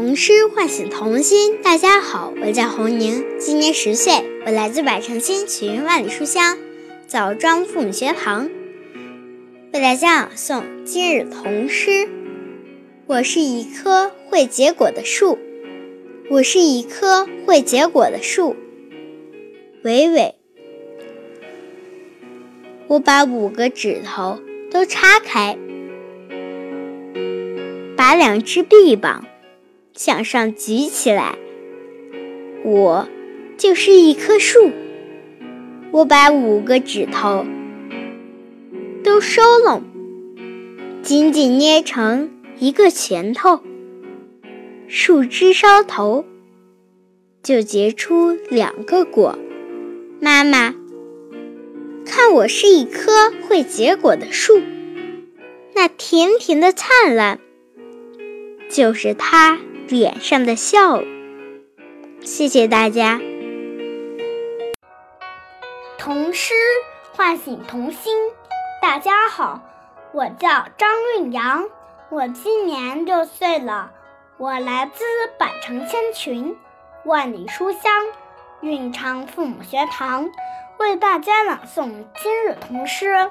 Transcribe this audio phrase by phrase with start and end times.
[0.00, 1.60] 童诗唤醒童心。
[1.60, 4.12] 大家好，我叫洪宁，今年十岁，
[4.46, 6.56] 我来自百城千群万里书香
[7.08, 8.48] 枣庄父母学堂，
[9.72, 12.08] 为大家朗诵今日童诗。
[13.06, 15.36] 我是一棵会结果的树，
[16.30, 18.54] 我是一棵会结果的树。
[19.82, 20.36] 伟伟，
[22.86, 24.38] 我把五个指头
[24.70, 25.58] 都叉开，
[27.96, 29.26] 把两只臂膀
[29.98, 31.36] 向上举起来，
[32.64, 33.08] 我
[33.56, 34.70] 就是一棵树。
[35.90, 37.44] 我把五个指头
[39.02, 39.82] 都收拢，
[41.02, 42.30] 紧紧捏成
[42.60, 43.58] 一个拳头，
[44.86, 46.24] 树枝梢头
[47.42, 49.36] 就结出两个果。
[50.20, 50.76] 妈妈，
[52.06, 54.62] 看我是一棵会结果的树，
[55.74, 57.40] 那甜甜的灿烂，
[58.70, 61.00] 就是它脸上的笑。
[62.22, 63.18] 谢谢大家。
[65.96, 66.52] 童诗
[67.16, 68.14] 唤醒童心。
[68.82, 69.62] 大家好，
[70.12, 71.70] 我叫张韵阳，
[72.10, 73.90] 我今年六岁了，
[74.36, 75.04] 我来自
[75.38, 76.54] 百城千群，
[77.04, 77.90] 万里书香。
[78.60, 80.28] 韵昌父母学堂
[80.78, 83.30] 为大家朗诵今日童诗。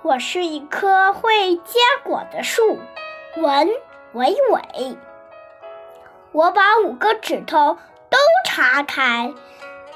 [0.00, 2.78] 我是一棵会结果的树，
[3.36, 3.68] 文
[4.14, 4.96] 伟伟。
[6.34, 7.78] 我把五个指头
[8.10, 9.32] 都叉开，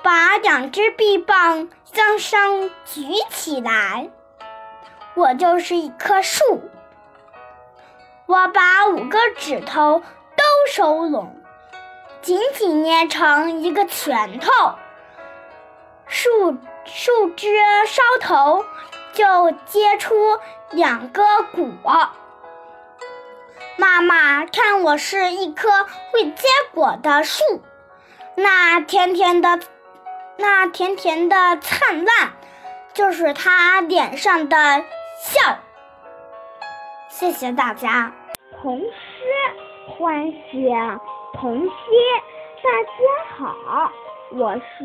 [0.04, 4.08] 把两只臂膀向上举起来，
[5.14, 6.70] 我就是一棵树。
[8.26, 10.00] 我把五个指头
[10.36, 11.34] 都收拢。
[12.22, 14.74] 紧紧捏成一个拳头，
[16.06, 17.48] 树树枝
[17.84, 18.64] 梢头
[19.12, 20.14] 就结出
[20.70, 22.10] 两个果。
[23.78, 25.68] 妈妈看我是一棵
[26.10, 27.62] 会结果的树，
[28.34, 29.60] 那甜甜的
[30.36, 32.32] 那甜甜的灿烂，
[32.92, 34.56] 就是她脸上的
[35.20, 35.58] 笑。
[37.08, 38.12] 谢谢大家。
[38.60, 38.86] 童诗
[39.86, 41.00] 欢醒。
[41.34, 41.70] 童心，
[42.64, 42.98] 大家
[43.36, 43.92] 好，
[44.32, 44.84] 我是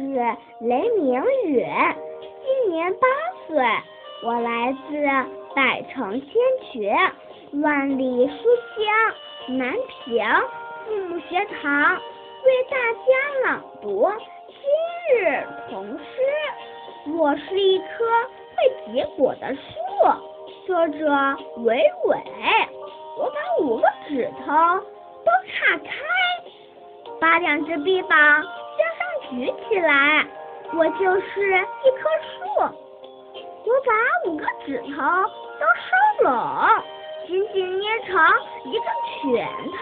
[0.60, 1.66] 雷明宇，
[2.44, 3.08] 今年八
[3.48, 3.58] 岁，
[4.24, 6.30] 我来自百城千
[6.72, 6.94] 群，
[7.62, 8.34] 万里书
[8.76, 10.26] 香南平
[10.88, 14.12] 父母学堂，为大家朗读
[14.48, 16.04] 今日童诗。
[17.16, 17.86] 我是一棵
[18.56, 19.62] 会结果的树，
[20.66, 20.98] 作者
[21.58, 21.76] 伟
[22.06, 22.18] 伟。
[23.20, 24.52] 我把五个指头
[25.24, 25.92] 都岔开。
[27.22, 28.50] 把两只臂膀向
[28.98, 30.26] 上举起来，
[30.74, 32.64] 我就是一棵树。
[33.66, 34.90] 我把五个指头
[35.60, 36.34] 都收拢，
[37.34, 38.14] 紧紧捏成
[38.66, 39.76] 一个拳头，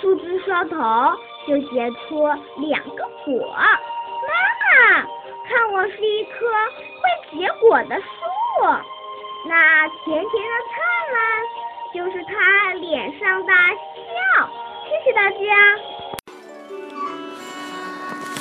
[0.00, 0.76] 树枝梢头
[1.48, 2.28] 就结出
[2.60, 3.34] 两个果。
[3.56, 3.66] 妈
[4.62, 5.02] 妈，
[5.48, 6.46] 看我是一棵
[6.94, 7.02] 会
[7.36, 8.06] 结果的树，
[9.48, 10.78] 那甜甜的灿
[11.12, 11.18] 烂
[11.92, 14.48] 就是它脸上的笑。
[14.88, 15.36] 谢谢大家。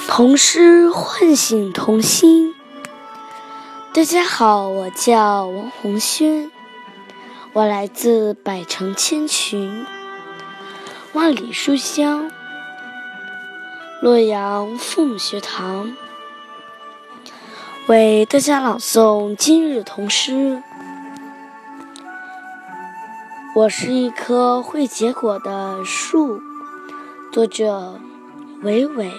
[0.08, 2.54] 童诗唤醒童心。
[3.92, 6.52] 大家好，我叫王红轩，
[7.58, 9.84] 我来自百城千群、
[11.14, 12.30] 万里书香
[14.00, 15.92] 洛阳父母学堂，
[17.88, 20.62] 为大家朗诵今日童诗。
[23.56, 26.40] 我是一棵会结果的树，
[27.32, 28.00] 作者
[28.62, 29.12] 伟伟。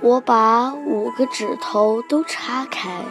[0.00, 3.04] 我把五个指头都叉开，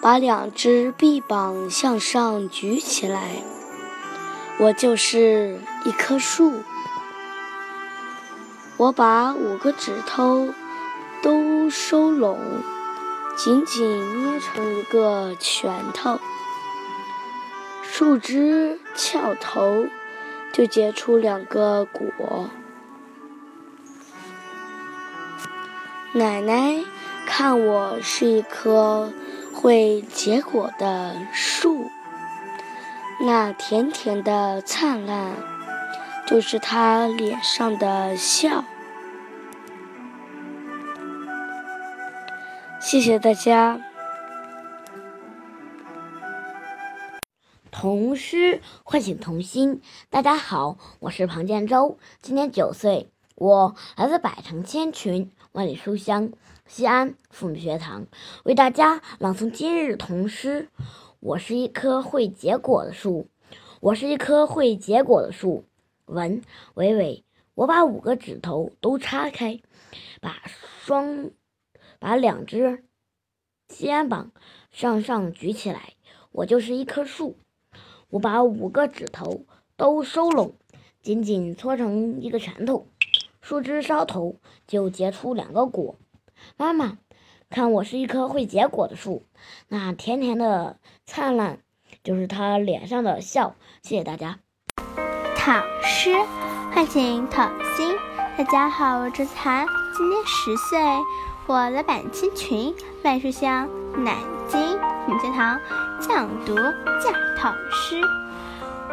[0.00, 3.42] 把两只臂膀向上举起来，
[4.58, 6.62] 我就是一棵树。
[8.76, 10.48] 我把五个指头
[11.22, 12.38] 都收拢，
[13.36, 13.88] 紧紧
[14.22, 16.20] 捏成一个拳头，
[17.82, 19.86] 树枝翘头
[20.52, 22.50] 就结出两个果。
[26.12, 26.84] 奶奶
[27.26, 29.10] 看我是一棵
[29.56, 31.90] 会结果的树，
[33.22, 35.34] 那甜甜的灿烂
[36.26, 38.62] 就是他脸上的笑。
[42.78, 43.80] 谢谢大家。
[47.70, 49.80] 童诗唤醒童心。
[50.10, 55.32] 大家好，我是庞建洲，今年九岁，我来自百城千群。
[55.52, 56.30] 万里书香，
[56.68, 58.08] 西安父母学堂
[58.44, 60.68] 为大家朗诵今日童诗。
[61.20, 63.28] 我是一棵会结果的树，
[63.80, 65.64] 我是一棵会结果的树。
[66.06, 66.42] 文
[66.74, 67.24] 伟伟，
[67.54, 69.60] 我把五个指头都叉开，
[70.20, 70.42] 把
[70.80, 71.30] 双
[72.00, 72.84] 把两只
[73.68, 74.32] 肩膀
[74.72, 75.92] 向上举起来，
[76.32, 77.36] 我就是一棵树。
[78.10, 79.44] 我把五个指头
[79.76, 80.56] 都收拢，
[81.00, 82.88] 紧紧搓成一个拳头。
[83.40, 85.96] 树枝梢头就结出两个果。
[86.56, 86.98] 妈妈，
[87.50, 89.24] 看我是一棵会结果的树，
[89.68, 91.58] 那甜甜的灿烂
[92.02, 93.54] 就是他脸上的笑。
[93.82, 94.38] 谢谢大家。
[95.36, 96.14] 唐诗
[96.72, 97.44] 唤醒童
[97.76, 97.96] 心。
[98.36, 99.66] 大家好，我是残，
[99.96, 100.78] 今年十岁，
[101.46, 103.66] 我来百千群，万书香，
[104.04, 104.14] 南
[104.46, 104.60] 京
[105.06, 105.58] 女学堂
[106.00, 108.00] 讲读讲唐诗。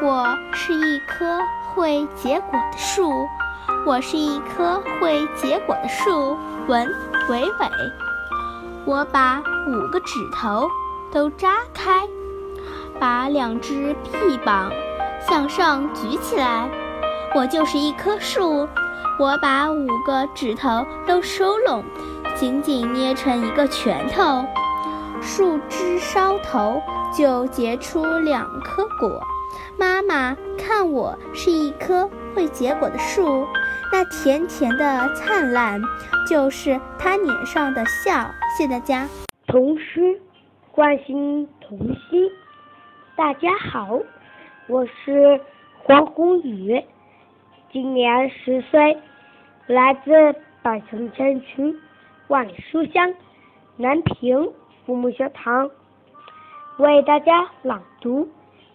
[0.01, 1.41] 我是一棵
[1.73, 3.27] 会结果的树，
[3.85, 6.37] 我是一棵会结果的树。
[6.67, 6.87] 文
[7.29, 7.69] 伟伟，
[8.85, 10.67] 我把五个指头
[11.11, 12.05] 都扎开，
[12.99, 14.69] 把两只臂膀。
[15.25, 16.69] 向上举起来，
[17.33, 18.67] 我就是一棵树。
[19.17, 21.81] 我把五个指头都收拢，
[22.35, 24.43] 紧紧捏成一个拳头。
[25.21, 26.81] 树枝梢头
[27.17, 29.21] 就结出两颗果。
[29.77, 33.47] 妈妈看我是一棵会结果的树，
[33.95, 35.79] 那甜甜的灿烂
[36.27, 38.11] 就是他脸上的笑。
[38.57, 39.07] 谢谢大家。
[39.45, 40.19] 童诗
[40.71, 42.27] 唤醒童心。
[43.15, 43.99] 大家好。
[44.67, 45.39] 我是
[45.83, 46.83] 黄宏宇，
[47.71, 48.97] 今年十岁，
[49.67, 50.09] 来自
[50.63, 51.79] 百城千群，
[52.29, 53.13] 万里书香
[53.77, 54.51] 南平
[54.87, 55.69] 父母学堂，
[56.77, 58.27] 为大家朗读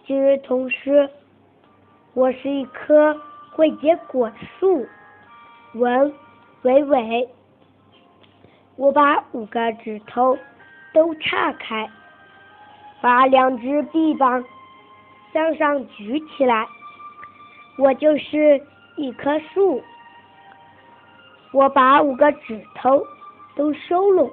[0.07, 1.09] 今日童诗。
[2.13, 3.19] 我是一棵
[3.51, 4.87] 会结果树，
[5.73, 6.13] 文
[6.63, 7.29] 伟伟。
[8.75, 10.37] 我把五个指头
[10.93, 11.89] 都岔开，
[13.01, 14.43] 把两只臂膀。
[15.31, 16.67] 向上举起来，
[17.77, 18.59] 我就是
[18.97, 19.79] 一棵树。
[21.51, 23.05] 我把五个指头
[23.55, 24.31] 都收拢，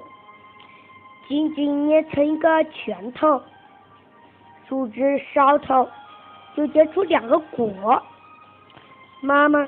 [1.27, 3.39] 紧紧捏成一个拳头。
[4.67, 5.87] 树枝梢头
[6.55, 8.01] 就结出两个果。
[9.21, 9.67] 妈妈，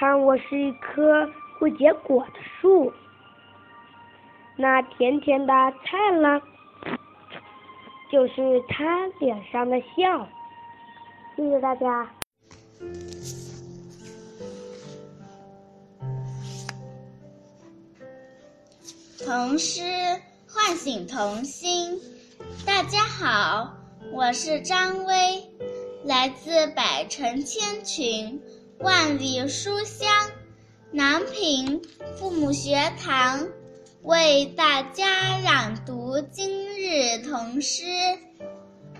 [0.00, 2.90] 看我是一棵会结果的树，
[4.56, 5.52] 那甜甜的
[5.84, 6.40] 灿烂。
[8.10, 10.26] 就是他脸上的笑，
[11.36, 12.10] 谢谢大家。
[19.22, 19.82] 童诗
[20.48, 22.00] 唤醒童心。
[22.64, 23.74] 大家好，
[24.14, 25.44] 我是张薇，
[26.04, 28.40] 来自百城千群，
[28.80, 30.08] 万里书香
[30.90, 31.82] 南平
[32.16, 33.46] 父母学堂，
[34.02, 36.70] 为大家朗读今。
[36.80, 37.84] 日童诗，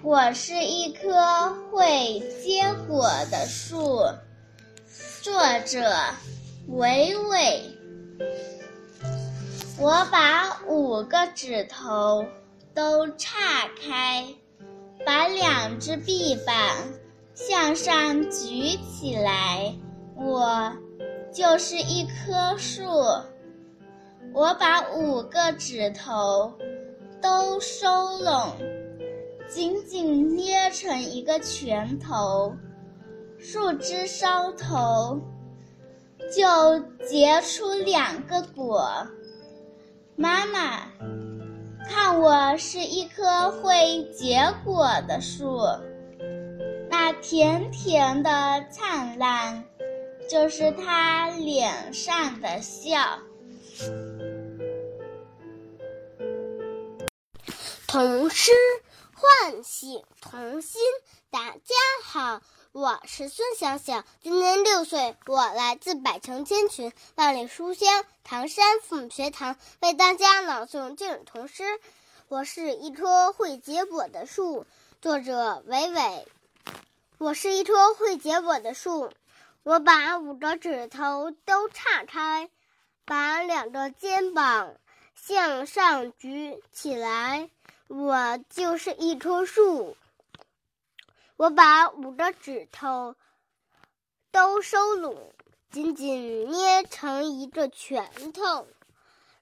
[0.02, 4.04] 我是一棵会结果的树。
[5.22, 5.90] 作者：
[6.68, 7.62] 伟伟。
[9.78, 12.26] 我把五个指头
[12.74, 14.26] 都岔开，
[15.06, 16.54] 把两只臂膀
[17.48, 19.74] 向上举起来，
[20.14, 20.72] 我
[21.32, 22.82] 就是一棵树。
[24.32, 26.52] 我把五个指头。
[27.22, 28.50] 都收拢，
[29.46, 32.56] 紧紧捏成一个拳头，
[33.38, 35.20] 树枝梢头
[36.34, 38.90] 就结出两个果。
[40.16, 40.86] 妈妈，
[41.86, 45.60] 看我是一棵会结果的树，
[47.22, 49.64] 甜甜的灿烂，
[50.28, 53.18] 就是他脸上的笑。
[57.86, 58.52] 童诗
[59.14, 60.80] 唤醒童心。
[61.30, 62.40] 大家好，
[62.72, 71.64] 我是孙小小，今年六岁，我来自百城千群，万里书香唐山父母学堂，为大家朗诵这首童诗。
[72.28, 74.66] 我是一棵会结果的树，
[75.00, 76.26] 作者伟伟。
[77.18, 79.12] 我是一棵会结果的树，
[79.62, 82.50] 我把五个指头都岔开，
[83.04, 84.74] 把两个肩膀
[85.14, 87.50] 向上举起来。
[87.88, 89.96] 我就是一棵树，
[91.36, 93.16] 我把五个指头
[94.30, 95.34] 都收拢，
[95.70, 98.66] 紧紧捏成一个拳头。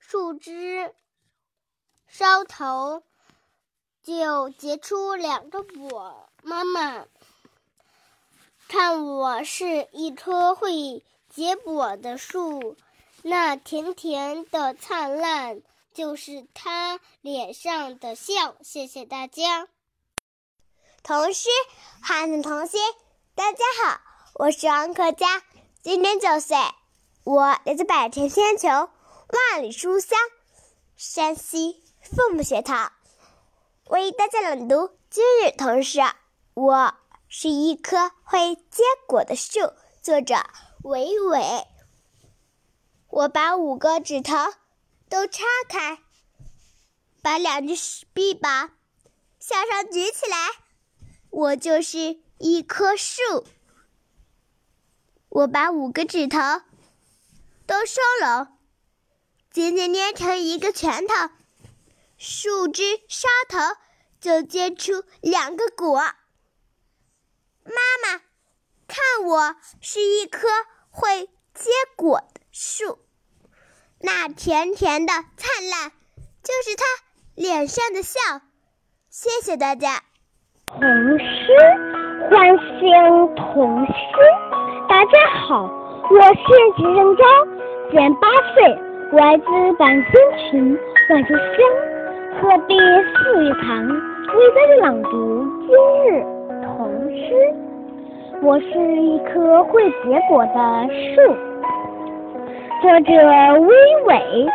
[0.01, 0.95] 树枝
[2.07, 3.03] 梢头
[4.03, 6.28] 就结出两个果。
[6.49, 7.05] 妈妈，
[8.69, 12.75] 看我是一棵会结果的树，
[13.21, 15.61] 那甜甜的灿烂。
[15.93, 18.55] 就是他脸上的笑。
[18.63, 19.69] 谢谢大家。
[21.03, 21.51] 童诗
[22.03, 22.81] 唤醒童心。
[23.35, 24.01] 大家好，
[24.33, 25.43] 我是王可佳，
[25.83, 26.57] 今年九岁，
[27.25, 30.19] 我来自百田千秋、万里书香
[30.97, 32.91] 山西凤母学堂，
[33.89, 36.01] 为大家朗读今日童诗。
[36.59, 36.93] 我
[37.29, 39.61] 是一棵会结果的树，
[40.03, 40.35] 作者
[40.83, 41.65] 伟伟。
[43.07, 44.35] 我把五个指头
[45.09, 46.01] 都叉开，
[47.23, 48.73] 把两只臂膀
[49.39, 50.37] 向上举起来，
[51.31, 53.47] 我就是一棵树。
[55.29, 56.41] 我把五个指头
[57.69, 58.49] 都收拢，
[59.53, 61.15] 紧紧捏成一个拳头，
[62.17, 63.59] 树枝梢头
[64.21, 66.03] 就结出两个果。
[67.69, 68.21] 妈妈，
[68.87, 70.49] 看我是一棵
[70.91, 72.99] 会结果的树。
[74.01, 75.91] 那甜甜的灿烂，
[76.43, 76.85] 就是他
[77.35, 78.19] 脸上的笑。
[79.11, 80.03] 谢谢大家。
[80.67, 80.81] 童
[81.19, 81.53] 诗
[82.31, 83.95] 唤醒童心。
[84.89, 86.43] 大家好，我是
[86.77, 87.25] 吉正昭，
[87.91, 88.65] 今年八岁，
[89.13, 89.45] 我来自
[89.79, 90.13] 板新
[90.51, 90.79] 群
[91.11, 91.59] 万书乡
[92.41, 92.75] 鹤壁
[93.13, 95.69] 四语堂，为大家朗读今
[96.07, 96.38] 日
[97.11, 97.55] 诗。
[98.43, 101.37] 我是一棵会结果的树。
[102.81, 103.13] 作者
[103.61, 103.69] 微
[104.07, 104.47] 伟，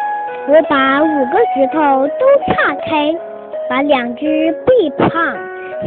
[0.47, 3.13] 我把五个指头都岔开，
[3.69, 5.09] 把两只臂膀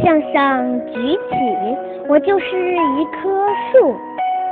[0.03, 3.95] 向上举起，我就是一棵树。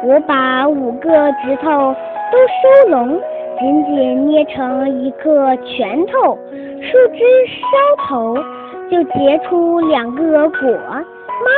[0.03, 1.95] 我把五个指头
[2.31, 3.19] 都收拢，
[3.60, 6.36] 紧紧捏成一个拳头，
[6.81, 8.38] 树枝梢头
[8.89, 10.60] 就结出两个果。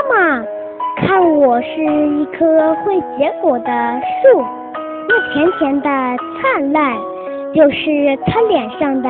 [0.09, 0.45] 妈妈，
[0.95, 3.65] 看我是一棵会结果的
[4.21, 4.41] 树。
[5.09, 5.89] 那甜甜的
[6.41, 6.95] 灿烂，
[7.53, 9.09] 就是他脸上的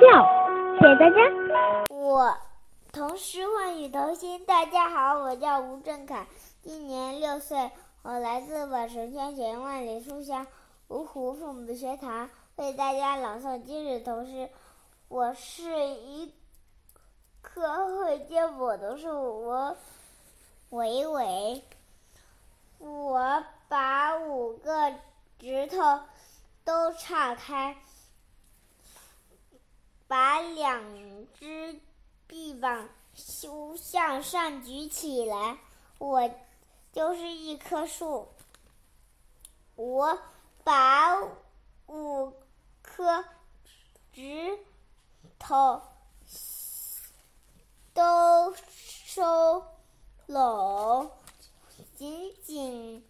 [0.00, 0.26] 笑。
[0.78, 1.16] 谢谢大家。
[1.90, 2.32] 我
[2.92, 4.42] 童诗唤醒童心。
[4.46, 6.26] 大家好，我叫吴振凯，
[6.62, 7.70] 今年六岁，
[8.02, 10.46] 我来自百城千寻万里书香
[10.88, 14.48] 芜湖父母学堂，为大家朗诵今日童诗。
[15.08, 16.32] 我是一
[17.42, 19.08] 棵会结果的树，
[19.46, 19.76] 我
[20.70, 21.64] 伟伟，
[22.78, 24.92] 我把五个。
[25.40, 26.00] 指头
[26.64, 27.74] 都岔开，
[30.06, 30.82] 把两
[31.32, 31.80] 只
[32.26, 35.56] 臂膀向上举起来，
[35.96, 36.30] 我
[36.92, 38.28] 就是一棵树。
[39.76, 40.20] 我
[40.62, 41.16] 把
[41.86, 42.34] 五
[42.82, 43.24] 颗
[44.12, 44.58] 指
[45.38, 45.80] 头
[47.94, 48.54] 都
[49.06, 49.64] 收
[50.30, 51.10] 拢，
[51.96, 53.04] 紧紧。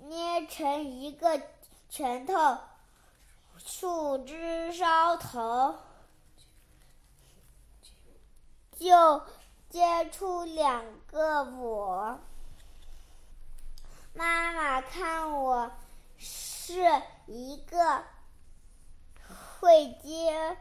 [0.00, 1.42] 捏成一个
[1.88, 2.56] 拳头，
[3.58, 5.74] 树枝梢头
[8.78, 9.22] 就
[9.68, 12.20] 结出两个果。
[14.14, 15.70] 妈妈看我
[16.16, 16.80] 是
[17.26, 18.04] 一个
[19.60, 20.56] 会结，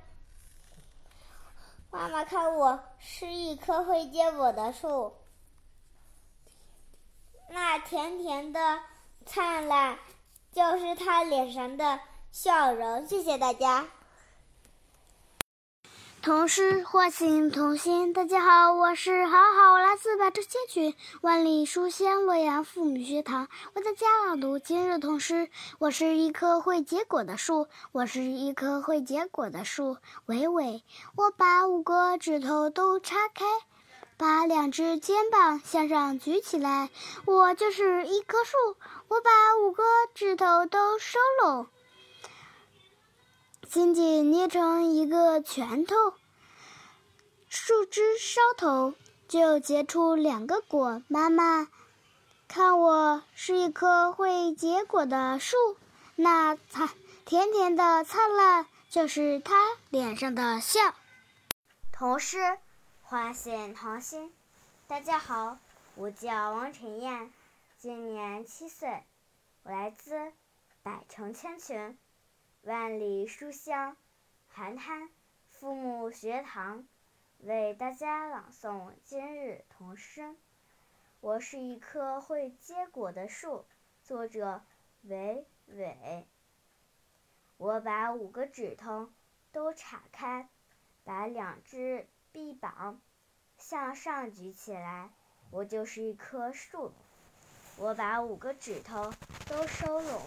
[1.92, 5.17] 妈妈看我是一棵会结果的树，
[7.89, 8.60] 甜甜的。
[9.25, 9.98] 灿烂，
[10.51, 12.00] 就是他脸上的
[12.32, 13.08] 笑容。
[13.08, 13.86] 谢谢大家。
[16.22, 18.12] 童诗唤醒童心。
[18.12, 25.50] 大家好，我是好好，我来自百城千群万里书香洛阳妇女学堂，为大家朗读今日童诗。
[25.79, 29.98] 我是一棵会结果的树，我是一棵会结果的树。
[30.25, 30.84] 伟伟，
[31.15, 33.46] 我把五个指头都叉开。
[34.18, 36.90] 把两只肩膀向上举起来，
[37.26, 38.58] 我就是一棵树。
[39.08, 39.84] 我把五个
[40.16, 41.68] 指头都收拢，
[43.70, 45.96] 紧紧捏成一个拳头，
[47.48, 48.96] 树枝梢头
[49.28, 51.04] 就结出两个果。
[51.08, 51.68] 妈妈，
[52.48, 55.56] 看我是一棵会结果的树，
[56.16, 56.90] 那灿
[57.24, 59.56] 甜甜的灿烂就是它
[59.92, 60.96] 脸上的笑。
[61.92, 62.58] 童诗。
[63.10, 64.34] 唤醒童心，
[64.86, 65.58] 大家好，
[65.96, 67.32] 我叫王晨燕，
[67.78, 69.02] 今年七岁，
[69.64, 70.34] 我来自
[70.84, 71.98] 百城千群，
[72.64, 73.96] 万里书香，
[74.50, 75.10] 寒滩
[75.52, 76.86] 父母学堂，
[77.40, 80.36] 为大家朗诵今日童诗。
[81.22, 83.64] 我是一棵会结果的树，
[84.04, 84.62] 作者
[85.04, 86.28] 韦伟。
[87.56, 89.10] 我把五个指头
[89.54, 90.50] 都岔开，
[91.06, 92.06] 把两只。
[92.38, 93.01] 臂膀
[93.58, 95.10] 向上举起来，
[95.50, 96.94] 我就是一棵树。
[97.79, 99.12] 我把五个指头
[99.50, 100.22] 都收拢，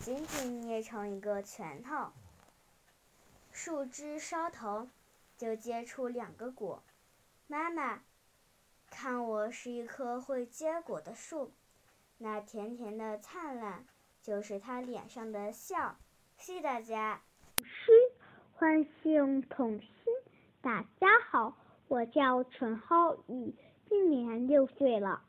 [0.00, 2.10] 紧紧捏成一个拳头。
[3.52, 4.88] 树枝梢头
[5.36, 6.82] 就结出两个果。
[7.46, 8.02] 妈妈，
[8.90, 11.52] 看我是一棵会结果的树，
[12.18, 13.86] 那甜甜的灿烂
[14.20, 15.94] 就是他脸上的笑。
[16.36, 17.22] 谢谢大家。
[17.58, 17.92] 诗
[18.54, 19.88] 唤醒童心。
[20.64, 23.54] 大家好，我叫陈浩宇，
[23.86, 25.20] 今年六岁了。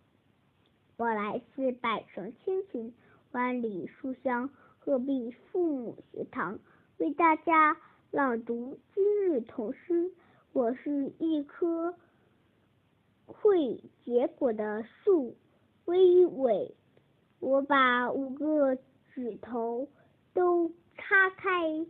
[0.96, 2.94] 我来自百城千群，
[3.34, 4.50] 万里书香，
[4.80, 6.58] 鹤壁父母学堂，
[7.00, 7.76] 为大家
[8.12, 10.14] 朗读今日童诗。
[10.54, 11.94] 我是一棵
[13.26, 15.36] 会结果的树，
[15.84, 16.74] 微微。
[17.42, 18.78] 我把五个
[19.14, 19.90] 指头
[20.34, 21.86] 都叉开。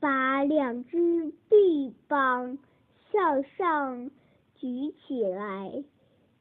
[0.00, 2.58] 把两只臂膀
[3.10, 4.10] 向上
[4.54, 5.82] 举起来，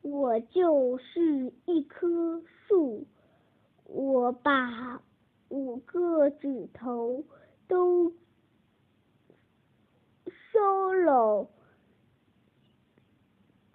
[0.01, 3.05] 我就是一棵树。
[3.85, 5.01] 我把
[5.49, 7.23] 五个指头
[7.67, 8.11] 都
[10.51, 11.49] 收拢，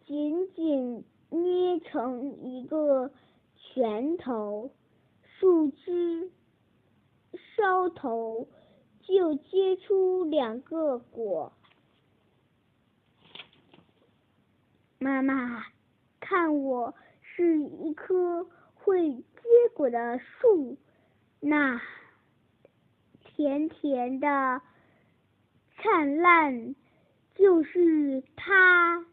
[0.05, 3.11] 紧紧捏成一个
[3.57, 4.71] 拳头，
[5.23, 6.31] 树枝
[7.57, 8.47] 梢头。
[9.03, 11.53] 就结出两个果。
[14.99, 15.65] 妈妈，
[16.21, 19.25] 看我是一棵会结
[19.75, 20.79] 果的树，
[21.41, 21.81] 那
[23.25, 24.63] 甜甜的
[25.77, 26.75] 灿烂
[27.35, 29.05] 就是他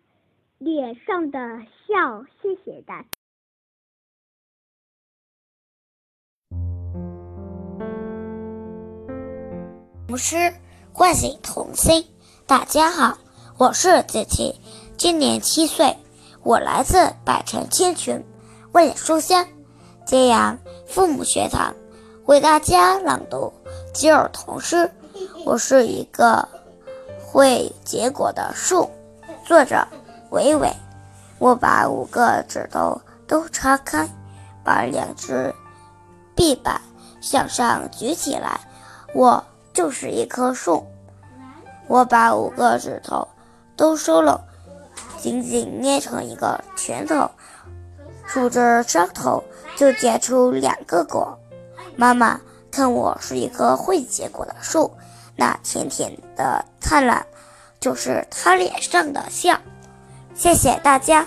[0.60, 2.24] 脸上的笑。
[2.42, 3.19] 谢谢大家。
[10.10, 10.56] 童诗
[10.92, 12.04] 唤醒童心。
[12.48, 13.20] 大家好，
[13.60, 14.60] 我是子琪，
[14.98, 15.96] 今年七岁，
[16.42, 18.26] 我来自百城千群，
[18.72, 19.46] 万里书香
[20.08, 21.76] 揭阳父母学堂，
[22.26, 23.54] 为大家朗读
[23.94, 24.92] 今日童诗。
[25.46, 26.50] 我是一个
[27.24, 28.90] 会结果的树。
[29.46, 29.88] 作者
[30.32, 30.74] 伟伟。
[31.38, 34.10] 我把五个指头都叉开，
[34.64, 35.54] 把两只
[36.34, 36.82] 臂膀
[37.22, 38.60] 向上举起来，
[39.14, 39.46] 我。
[39.80, 40.86] 就是一棵树，
[41.88, 43.26] 我把五个指头
[43.78, 44.38] 都收拢，
[45.18, 47.32] 紧紧捏成一个拳头，
[48.28, 49.42] 树枝梢头
[49.78, 51.40] 就结出两个果。
[51.96, 54.92] 妈妈看我是一棵会结果的树，
[55.38, 57.26] 那甜甜的灿烂
[57.80, 59.58] 就是他脸上的笑。
[60.36, 61.26] 谢谢大家。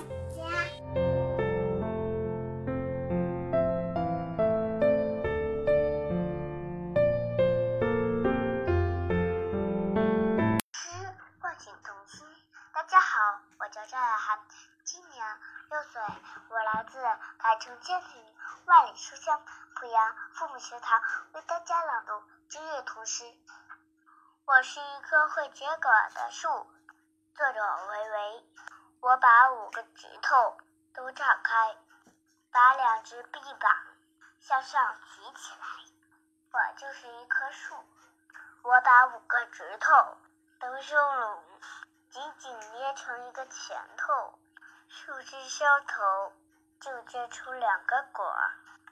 [17.63, 18.21] 百城千群，
[18.67, 19.41] 万里书香，
[19.77, 21.01] 濮阳父母学堂，
[21.33, 22.21] 为大家朗读
[22.51, 23.23] 今日童诗。
[24.45, 26.49] 我是一棵会结果的树，
[27.37, 28.47] 作者维维。
[29.01, 30.57] 我把五个指头
[30.93, 31.77] 都张开，
[32.51, 33.73] 把两只臂膀
[34.41, 35.67] 向上举起来，
[36.51, 37.77] 我就是一棵树。
[38.63, 40.17] 我把五个指头
[40.59, 41.45] 都收拢，
[42.11, 44.37] 紧紧捏成一个拳头。
[44.89, 46.33] 树枝梢头
[46.83, 48.35] 就结出两个果。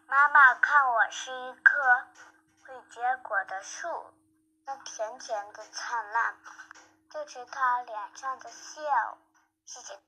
[0.06, 2.06] 妈妈看我是一棵
[2.62, 4.14] 会结果的树，
[4.64, 6.36] 那甜甜的灿烂
[7.10, 9.18] 就是她脸上的笑。
[9.66, 9.98] 谢谢。